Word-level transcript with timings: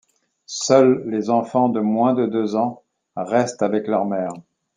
Seuls 0.47 1.03
les 1.07 1.29
enfants 1.29 1.69
de 1.69 1.79
moins 1.79 2.15
de 2.15 2.25
deux 2.25 2.55
ans 2.55 2.81
restent 3.15 3.61
avec 3.61 3.85
leur 3.87 4.05
mère. 4.05 4.33